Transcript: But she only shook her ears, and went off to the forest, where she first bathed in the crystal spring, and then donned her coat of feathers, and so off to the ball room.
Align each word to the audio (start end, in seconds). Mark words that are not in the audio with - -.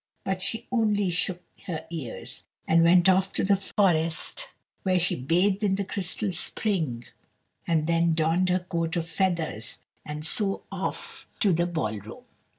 But 0.23 0.41
she 0.41 0.65
only 0.71 1.11
shook 1.11 1.43
her 1.67 1.85
ears, 1.91 2.41
and 2.67 2.81
went 2.81 3.07
off 3.07 3.31
to 3.33 3.43
the 3.43 3.55
forest, 3.55 4.47
where 4.81 4.97
she 4.97 5.15
first 5.15 5.27
bathed 5.27 5.63
in 5.63 5.75
the 5.75 5.83
crystal 5.83 6.31
spring, 6.31 7.05
and 7.67 7.85
then 7.85 8.15
donned 8.15 8.49
her 8.49 8.61
coat 8.61 8.95
of 8.95 9.07
feathers, 9.07 9.77
and 10.03 10.25
so 10.25 10.63
off 10.71 11.27
to 11.41 11.53
the 11.53 11.67
ball 11.67 11.99
room. 11.99 12.23